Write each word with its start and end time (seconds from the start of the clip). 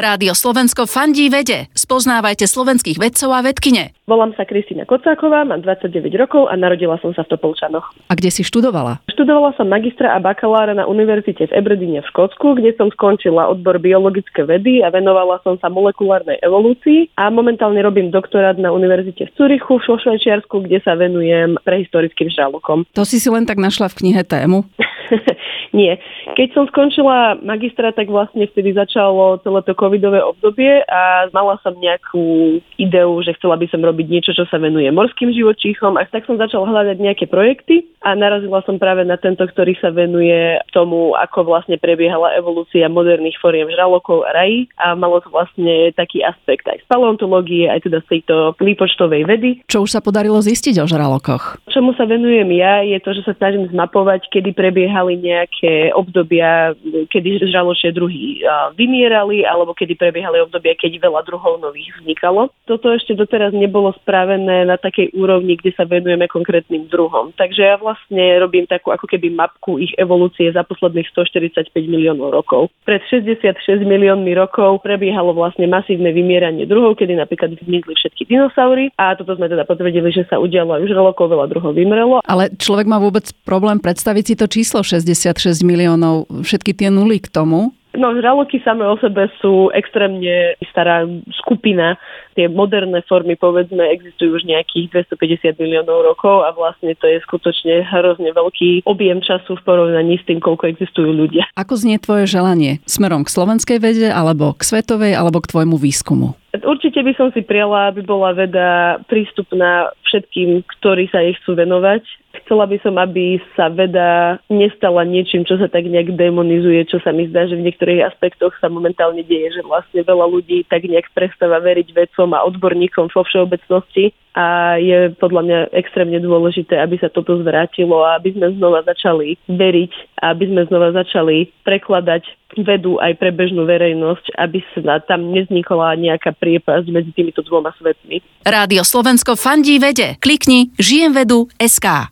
Rádio 0.00 0.32
Slovensko 0.32 0.88
fandí 0.88 1.28
vede. 1.28 1.68
Spoznávajte 1.76 2.48
slovenských 2.48 2.96
vedcov 2.96 3.36
a 3.36 3.44
vedkine. 3.44 3.92
Volám 4.08 4.32
sa 4.32 4.48
Kristýna 4.48 4.88
Kocáková, 4.88 5.44
mám 5.44 5.60
29 5.60 6.08
rokov 6.16 6.48
a 6.48 6.56
narodila 6.56 6.96
som 7.04 7.12
sa 7.12 7.20
v 7.28 7.36
Topolčanoch. 7.36 7.84
A 8.08 8.16
kde 8.16 8.32
si 8.32 8.40
študovala? 8.40 9.04
Študovala 9.12 9.52
som 9.60 9.68
magistra 9.68 10.16
a 10.16 10.18
bakalára 10.18 10.72
na 10.72 10.88
univerzite 10.88 11.46
v 11.46 11.52
Ebredine 11.52 12.00
v 12.00 12.08
Škótsku, 12.08 12.56
kde 12.56 12.72
som 12.80 12.88
skončila 12.90 13.52
odbor 13.52 13.76
biologické 13.76 14.42
vedy 14.48 14.80
a 14.80 14.88
venovala 14.88 15.36
som 15.44 15.60
sa 15.60 15.68
molekulárnej 15.68 16.40
evolúcii 16.40 17.12
a 17.20 17.28
momentálne 17.28 17.84
robím 17.84 18.08
doktorát 18.08 18.56
na 18.56 18.72
univerzite 18.72 19.28
v 19.28 19.34
Curichu 19.36 19.78
v 19.78 20.00
Švajčiarsku, 20.00 20.64
kde 20.64 20.80
sa 20.80 20.96
venujem 20.96 21.60
prehistorickým 21.60 22.32
žralokom. 22.32 22.88
To 22.96 23.04
si 23.04 23.20
si 23.20 23.28
len 23.28 23.44
tak 23.44 23.60
našla 23.60 23.92
v 23.92 23.98
knihe 24.00 24.24
tému? 24.24 24.64
Nie. 25.78 25.98
Keď 26.34 26.48
som 26.54 26.64
skončila 26.70 27.38
magistra, 27.42 27.94
tak 27.94 28.10
vlastne 28.10 28.46
vtedy 28.50 28.74
začalo 28.74 29.38
celé 29.42 29.60
to 29.66 29.74
covidové 29.74 30.22
obdobie 30.22 30.82
a 30.86 31.30
mala 31.30 31.58
som 31.62 31.74
nejakú 31.78 32.58
ideu, 32.78 33.10
že 33.22 33.34
chcela 33.38 33.58
by 33.58 33.66
som 33.70 33.82
robiť 33.82 34.06
niečo, 34.06 34.32
čo 34.34 34.46
sa 34.46 34.58
venuje 34.58 34.90
morským 34.90 35.30
živočíchom 35.30 35.98
a 35.98 36.06
tak 36.08 36.26
som 36.26 36.40
začala 36.40 36.66
hľadať 36.70 36.96
nejaké 36.98 37.24
projekty 37.30 37.86
a 38.02 38.16
narazila 38.16 38.64
som 38.64 38.80
práve 38.80 39.04
na 39.04 39.20
tento, 39.20 39.44
ktorý 39.44 39.76
sa 39.78 39.92
venuje 39.92 40.58
tomu, 40.72 41.12
ako 41.14 41.46
vlastne 41.46 41.76
prebiehala 41.76 42.32
evolúcia 42.34 42.88
moderných 42.88 43.36
foriem 43.38 43.68
žralokov 43.68 44.24
a 44.24 44.34
rají 44.34 44.66
a 44.80 44.96
malo 44.96 45.20
to 45.20 45.28
vlastne 45.28 45.92
taký 45.94 46.24
aspekt 46.24 46.66
aj 46.66 46.80
z 46.80 46.86
paleontológie, 46.88 47.68
aj 47.68 47.84
teda 47.86 48.00
z 48.08 48.18
tejto 48.18 48.56
výpočtovej 48.58 49.28
vedy. 49.28 49.50
Čo 49.68 49.84
už 49.84 49.92
sa 49.92 50.00
podarilo 50.00 50.40
zistiť 50.40 50.80
o 50.80 50.88
žralokoch? 50.88 51.60
Čomu 51.68 51.92
sa 51.94 52.08
venujem 52.08 52.48
ja, 52.56 52.82
je 52.82 52.98
to, 53.04 53.12
že 53.14 53.22
sa 53.28 53.32
snažím 53.36 53.68
zmapovať, 53.68 54.26
kedy 54.32 54.56
prebiehali 55.00 55.14
nejaké 55.16 55.74
obdobia, 55.96 56.76
kedy 57.08 57.48
žraločie 57.48 57.92
druhy 57.92 58.44
vymierali, 58.76 59.48
alebo 59.48 59.72
kedy 59.72 59.96
prebiehali 59.96 60.44
obdobia, 60.44 60.76
keď 60.76 61.00
veľa 61.00 61.24
druhov 61.24 61.60
nových 61.60 61.96
vznikalo. 62.00 62.52
Toto 62.68 62.92
ešte 62.92 63.16
doteraz 63.16 63.56
nebolo 63.56 63.96
spravené 64.04 64.68
na 64.68 64.76
takej 64.76 65.16
úrovni, 65.16 65.56
kde 65.56 65.72
sa 65.74 65.88
venujeme 65.88 66.28
konkrétnym 66.28 66.86
druhom. 66.92 67.32
Takže 67.34 67.62
ja 67.64 67.76
vlastne 67.80 68.38
robím 68.38 68.68
takú 68.68 68.92
ako 68.92 69.08
keby 69.08 69.32
mapku 69.32 69.80
ich 69.80 69.92
evolúcie 69.96 70.52
za 70.52 70.62
posledných 70.62 71.08
145 71.16 71.72
miliónov 71.88 72.30
rokov. 72.30 72.68
Pred 72.84 73.00
66 73.08 73.80
miliónmi 73.80 74.36
rokov 74.36 74.84
prebiehalo 74.84 75.32
vlastne 75.32 75.64
masívne 75.66 76.12
vymieranie 76.12 76.68
druhov, 76.68 77.00
kedy 77.00 77.16
napríklad 77.16 77.56
zmizli 77.64 77.96
všetky 77.96 78.28
dinosaury 78.28 78.92
a 79.00 79.16
toto 79.16 79.34
sme 79.34 79.48
teda 79.48 79.64
potvrdili, 79.64 80.12
že 80.12 80.28
sa 80.28 80.36
udialo 80.36 80.76
aj 80.76 80.82
už 80.84 80.90
žralokov, 80.92 81.26
veľa 81.32 81.46
druhov 81.48 81.72
vymrelo. 81.72 82.20
Ale 82.26 82.52
človek 82.54 82.86
má 82.86 83.00
vôbec 83.00 83.26
problém 83.46 83.80
predstaviť 83.80 84.24
si 84.26 84.34
to 84.36 84.46
číslo 84.50 84.80
66 84.90 85.62
miliónov, 85.62 86.26
všetky 86.42 86.74
tie 86.74 86.90
nuly 86.90 87.22
k 87.22 87.30
tomu, 87.30 87.70
No, 87.90 88.14
žraloky 88.14 88.62
samé 88.62 88.86
o 88.86 88.94
sebe 89.02 89.26
sú 89.42 89.74
extrémne 89.74 90.54
stará 90.70 91.02
skupina. 91.42 91.98
Tie 92.38 92.46
moderné 92.46 93.02
formy, 93.02 93.34
povedzme, 93.34 93.82
existujú 93.82 94.38
už 94.38 94.46
nejakých 94.46 95.10
250 95.10 95.58
miliónov 95.58 96.06
rokov 96.06 96.46
a 96.46 96.54
vlastne 96.54 96.94
to 96.94 97.10
je 97.10 97.18
skutočne 97.26 97.82
hrozne 97.82 98.30
veľký 98.30 98.86
objem 98.86 99.18
času 99.18 99.58
v 99.58 99.64
porovnaní 99.66 100.22
s 100.22 100.26
tým, 100.30 100.38
koľko 100.38 100.70
existujú 100.70 101.10
ľudia. 101.10 101.50
Ako 101.58 101.74
znie 101.74 101.98
tvoje 101.98 102.30
želanie? 102.30 102.78
Smerom 102.86 103.26
k 103.26 103.34
slovenskej 103.34 103.82
vede, 103.82 104.06
alebo 104.06 104.54
k 104.54 104.62
svetovej, 104.62 105.18
alebo 105.18 105.42
k 105.42 105.50
tvojmu 105.50 105.74
výskumu? 105.74 106.38
Určite 106.54 107.02
by 107.02 107.12
som 107.18 107.34
si 107.34 107.42
prijala, 107.42 107.90
aby 107.90 108.06
bola 108.06 108.30
veda 108.34 109.02
prístupná 109.10 109.90
všetkým, 110.06 110.62
ktorí 110.78 111.10
sa 111.10 111.26
jej 111.26 111.34
chcú 111.42 111.58
venovať. 111.58 112.02
Chcela 112.50 112.66
by 112.66 112.82
som, 112.82 112.98
aby 112.98 113.38
sa 113.54 113.70
veda 113.70 114.42
nestala 114.50 115.06
niečím, 115.06 115.46
čo 115.46 115.54
sa 115.54 115.70
tak 115.70 115.86
nejak 115.86 116.18
demonizuje, 116.18 116.82
čo 116.90 116.98
sa 116.98 117.14
mi 117.14 117.30
zdá, 117.30 117.46
že 117.46 117.54
v 117.54 117.62
niektorých 117.62 118.02
aspektoch 118.10 118.50
sa 118.58 118.66
momentálne 118.66 119.22
deje, 119.22 119.54
že 119.54 119.62
vlastne 119.62 120.02
veľa 120.02 120.26
ľudí 120.26 120.66
tak 120.66 120.82
nejak 120.82 121.14
prestáva 121.14 121.62
veriť 121.62 121.94
vedcom 121.94 122.34
a 122.34 122.42
odborníkom 122.50 123.06
vo 123.14 123.22
všeobecnosti 123.22 124.10
a 124.34 124.78
je 124.78 125.10
podľa 125.18 125.42
mňa 125.42 125.58
extrémne 125.74 126.18
dôležité, 126.22 126.78
aby 126.78 126.98
sa 126.98 127.10
toto 127.10 127.38
zvrátilo 127.38 128.02
a 128.02 128.18
aby 128.18 128.34
sme 128.34 128.54
znova 128.58 128.82
začali 128.86 129.38
veriť 129.50 129.92
a 130.22 130.34
aby 130.34 130.44
sme 130.50 130.62
znova 130.70 130.94
začali 130.94 131.50
prekladať 131.66 132.26
vedu 132.62 132.98
aj 132.98 133.14
pre 133.18 133.30
bežnú 133.30 133.62
verejnosť, 133.66 134.38
aby 134.38 134.58
sa 134.74 134.98
tam 135.06 135.30
neznikla 135.34 135.98
nejaká 135.98 136.34
priepasť 136.34 136.86
medzi 136.90 137.10
týmito 137.14 137.42
dvoma 137.46 137.70
svetmi. 137.78 138.22
Rádio 138.42 138.82
Slovensko 138.82 139.38
fandí 139.38 139.78
vede. 139.78 140.18
Klikni 140.18 140.74
žijem 140.78 141.14
vedu 141.14 141.46
SK. 141.58 142.06